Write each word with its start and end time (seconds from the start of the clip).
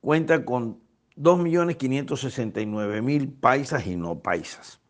cuenta 0.00 0.44
con 0.44 0.78
2.569.000 1.16 3.40
paisas 3.40 3.84
y 3.86 3.96
no 3.96 4.20
paisas 4.20 4.81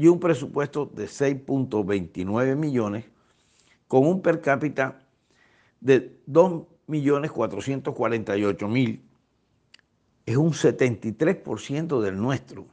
y 0.00 0.08
un 0.08 0.18
presupuesto 0.18 0.86
de 0.86 1.04
6.29 1.04 2.56
millones 2.56 3.04
con 3.86 4.06
un 4.06 4.22
per 4.22 4.40
cápita 4.40 5.02
de 5.78 6.18
2.448.000. 6.26 9.02
Es 10.24 10.36
un 10.38 10.52
73% 10.52 12.00
del 12.00 12.16
nuestro. 12.16 12.64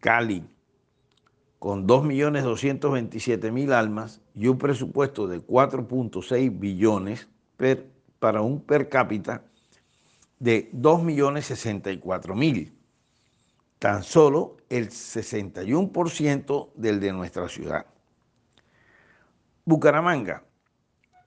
Cali, 0.00 0.42
con 1.60 1.86
2.227.000 1.86 3.70
almas 3.70 4.20
y 4.34 4.48
un 4.48 4.58
presupuesto 4.58 5.28
de 5.28 5.40
4.6 5.40 6.58
billones 6.58 7.28
para 8.18 8.42
un 8.42 8.60
per 8.60 8.88
cápita 8.88 9.44
de 10.40 10.68
2.064.000 10.72 12.72
tan 13.78 14.02
solo 14.02 14.56
el 14.68 14.90
61% 14.90 16.72
del 16.74 17.00
de 17.00 17.12
nuestra 17.12 17.48
ciudad. 17.48 17.86
Bucaramanga 19.64 20.44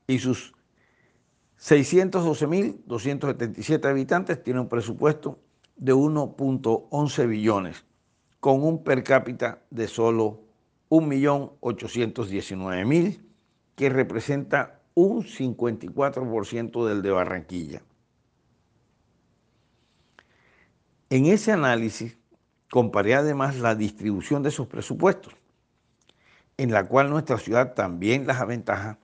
y 0.07 0.19
sus 0.19 0.53
612.277 1.59 3.85
habitantes 3.85 4.43
tiene 4.43 4.59
un 4.59 4.67
presupuesto 4.67 5.39
de 5.75 5.93
1.11 5.93 7.27
billones, 7.27 7.85
con 8.39 8.63
un 8.63 8.83
per 8.83 9.03
cápita 9.03 9.61
de 9.69 9.87
solo 9.87 10.41
1.819.000, 10.89 13.21
que 13.75 13.89
representa 13.89 14.81
un 14.93 15.23
54% 15.23 16.87
del 16.87 17.01
de 17.01 17.11
Barranquilla. 17.11 17.81
En 21.09 21.25
ese 21.25 21.51
análisis 21.51 22.15
Comparé 22.71 23.15
además 23.15 23.57
la 23.57 23.75
distribución 23.75 24.43
de 24.43 24.49
sus 24.49 24.65
presupuestos, 24.67 25.33
en 26.55 26.71
la 26.71 26.87
cual 26.87 27.09
nuestra 27.09 27.37
ciudad 27.37 27.73
también 27.73 28.25
las 28.25 28.39
aventaja 28.39 28.97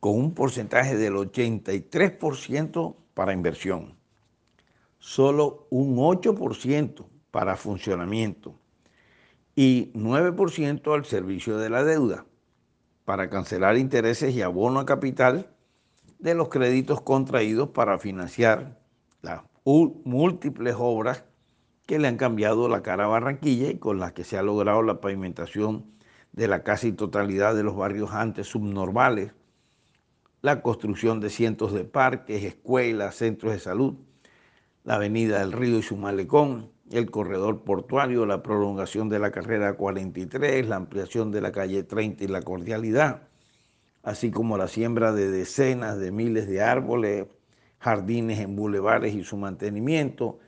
con 0.00 0.18
un 0.18 0.34
porcentaje 0.34 0.96
del 0.96 1.14
83% 1.14 2.96
para 3.14 3.34
inversión, 3.34 3.94
solo 4.98 5.68
un 5.70 5.96
8% 5.96 7.06
para 7.30 7.54
funcionamiento 7.54 8.58
y 9.54 9.92
9% 9.92 10.92
al 10.92 11.04
servicio 11.04 11.58
de 11.58 11.70
la 11.70 11.84
deuda 11.84 12.26
para 13.04 13.30
cancelar 13.30 13.76
intereses 13.76 14.34
y 14.34 14.42
abono 14.42 14.80
a 14.80 14.86
capital 14.86 15.54
de 16.18 16.34
los 16.34 16.48
créditos 16.48 17.00
contraídos 17.00 17.68
para 17.68 18.00
financiar 18.00 18.76
las 19.20 19.42
múltiples 19.64 20.74
obras 20.76 21.22
que 21.86 21.98
le 21.98 22.08
han 22.08 22.16
cambiado 22.16 22.68
la 22.68 22.82
cara 22.82 23.04
a 23.04 23.08
Barranquilla 23.08 23.70
y 23.70 23.78
con 23.78 23.98
las 23.98 24.12
que 24.12 24.24
se 24.24 24.38
ha 24.38 24.42
logrado 24.42 24.82
la 24.82 25.00
pavimentación 25.00 25.84
de 26.32 26.48
la 26.48 26.62
casi 26.62 26.92
totalidad 26.92 27.54
de 27.54 27.62
los 27.62 27.76
barrios 27.76 28.12
antes 28.12 28.46
subnormales, 28.46 29.32
la 30.40 30.62
construcción 30.62 31.20
de 31.20 31.30
cientos 31.30 31.72
de 31.72 31.84
parques, 31.84 32.42
escuelas, 32.44 33.16
centros 33.16 33.52
de 33.52 33.58
salud, 33.58 33.94
la 34.84 34.96
avenida 34.96 35.38
del 35.40 35.52
Río 35.52 35.78
y 35.78 35.82
su 35.82 35.96
malecón, 35.96 36.72
el 36.90 37.10
corredor 37.10 37.62
portuario, 37.62 38.26
la 38.26 38.42
prolongación 38.42 39.08
de 39.08 39.18
la 39.18 39.30
carrera 39.30 39.74
43, 39.74 40.66
la 40.68 40.76
ampliación 40.76 41.30
de 41.30 41.40
la 41.40 41.52
calle 41.52 41.84
30 41.84 42.24
y 42.24 42.28
la 42.28 42.42
cordialidad, 42.42 43.28
así 44.02 44.30
como 44.30 44.58
la 44.58 44.68
siembra 44.68 45.12
de 45.12 45.30
decenas 45.30 45.98
de 45.98 46.10
miles 46.10 46.48
de 46.48 46.62
árboles, 46.62 47.26
jardines 47.78 48.40
en 48.40 48.56
bulevares 48.56 49.14
y 49.14 49.24
su 49.24 49.36
mantenimiento, 49.36 50.38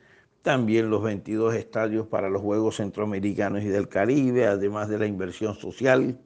también 0.45 0.91
los 0.91 1.03
22 1.03 1.55
estadios 1.55 2.07
para 2.07 2.29
los 2.29 2.43
Juegos 2.43 2.77
Centroamericanos 2.77 3.63
y 3.63 3.69
del 3.69 3.89
Caribe, 3.89 4.47
además 4.47 4.91
de 4.91 4.99
la 4.99 5.07
inversión 5.07 5.55
social, 5.55 6.21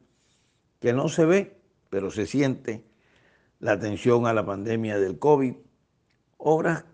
que 0.81 0.93
no 0.93 1.09
se 1.09 1.25
ve, 1.25 1.61
pero 1.89 2.11
se 2.11 2.27
siente, 2.27 2.85
la 3.61 3.73
atención 3.73 4.27
a 4.27 4.33
la 4.33 4.45
pandemia 4.45 4.99
del 4.99 5.21
COVID, 5.21 5.55
obras 6.37 6.85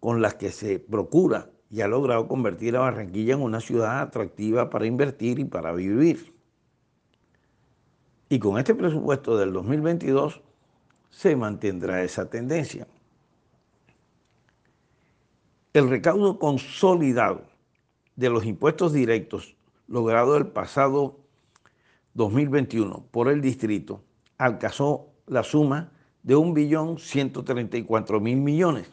con 0.00 0.22
las 0.22 0.36
que 0.36 0.50
se 0.50 0.78
procura 0.78 1.50
y 1.68 1.82
ha 1.82 1.88
logrado 1.88 2.26
convertir 2.26 2.74
a 2.76 2.80
Barranquilla 2.80 3.34
en 3.34 3.42
una 3.42 3.60
ciudad 3.60 4.00
atractiva 4.00 4.70
para 4.70 4.86
invertir 4.86 5.38
y 5.38 5.44
para 5.44 5.74
vivir. 5.74 6.32
Y 8.30 8.38
con 8.38 8.58
este 8.58 8.74
presupuesto 8.74 9.36
del 9.36 9.52
2022 9.52 10.40
se 11.10 11.36
mantendrá 11.36 12.02
esa 12.02 12.30
tendencia 12.30 12.86
el 15.78 15.90
recaudo 15.90 16.38
consolidado 16.38 17.42
de 18.16 18.30
los 18.30 18.46
impuestos 18.46 18.94
directos 18.94 19.56
logrado 19.88 20.38
el 20.38 20.46
pasado 20.46 21.18
2021 22.14 23.08
por 23.10 23.28
el 23.28 23.42
distrito 23.42 24.02
alcanzó 24.38 25.08
la 25.26 25.42
suma 25.42 25.92
de 26.22 26.34
1.134.000 26.34 28.20
millones, 28.36 28.90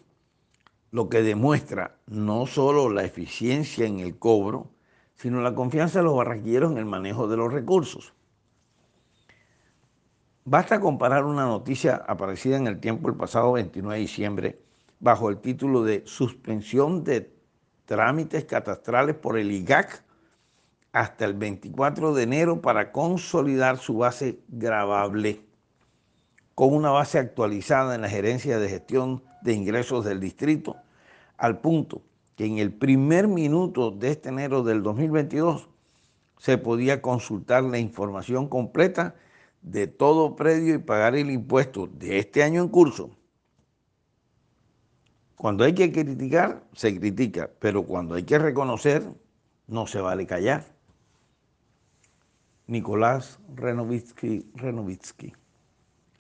lo 0.92 1.08
que 1.08 1.22
demuestra 1.22 1.96
no 2.06 2.48
solo 2.48 2.90
la 2.90 3.06
eficiencia 3.06 3.88
en 3.88 4.00
el 4.00 4.20
cobro, 4.20 4.68
sino 5.16 5.42
la 5.42 5.56
confianza 5.56 6.00
de 6.00 6.06
los 6.06 6.18
barranquilleros 6.18 6.74
en 6.74 6.80
el 6.80 6.86
manejo 6.86 7.30
de 7.30 7.38
los 7.38 7.54
recursos. 7.54 8.14
Basta 10.44 10.82
comparar 10.82 11.24
una 11.24 11.46
noticia 11.46 11.96
aparecida 11.96 12.58
en 12.58 12.68
el 12.68 12.82
tiempo 12.82 13.08
el 13.08 13.16
pasado 13.16 13.54
29 13.54 13.96
de 13.96 14.02
diciembre 14.02 14.60
bajo 15.04 15.30
el 15.30 15.40
título 15.40 15.84
de 15.84 16.02
Suspensión 16.06 17.04
de 17.04 17.30
trámites 17.86 18.46
catastrales 18.46 19.18
por 19.18 19.38
el 19.38 19.52
IGAC 19.52 20.02
hasta 20.94 21.26
el 21.26 21.34
24 21.34 22.14
de 22.14 22.24
enero 22.24 22.62
para 22.62 22.94
consolidar 22.94 23.78
su 23.80 23.98
base 23.98 24.40
grabable 24.48 25.42
con 26.56 26.74
una 26.74 26.92
base 26.92 27.20
actualizada 27.20 27.96
en 27.96 28.02
la 28.02 28.10
gerencia 28.10 28.60
de 28.60 28.70
gestión 28.70 29.22
de 29.42 29.52
ingresos 29.52 30.06
del 30.06 30.22
distrito, 30.22 30.78
al 31.36 31.60
punto 31.60 32.02
que 32.38 32.46
en 32.46 32.60
el 32.60 32.72
primer 32.72 33.28
minuto 33.28 33.92
de 33.92 34.12
este 34.12 34.30
enero 34.30 34.64
del 34.64 34.84
2022 34.84 35.68
se 36.38 36.58
podía 36.58 37.02
consultar 37.02 37.64
la 37.64 37.78
información 37.78 38.48
completa 38.48 39.16
de 39.62 39.88
todo 39.88 40.38
predio 40.38 40.76
y 40.76 40.78
pagar 40.78 41.18
el 41.18 41.30
impuesto 41.30 41.88
de 41.88 42.20
este 42.20 42.42
año 42.42 42.62
en 42.62 42.70
curso. 42.70 43.12
Cuando 45.38 45.64
hay 45.64 45.74
que 45.74 45.92
criticar, 45.92 46.64
se 46.74 46.98
critica, 46.98 47.50
pero 47.60 47.84
cuando 47.84 48.16
hay 48.16 48.24
que 48.24 48.40
reconocer, 48.40 49.04
no 49.68 49.88
se 49.88 50.00
vale 50.00 50.26
callar. 50.26 50.66
Nicolás 52.68 53.40
Renovitsky, 53.56 54.52
Renovitsky. 54.56 55.34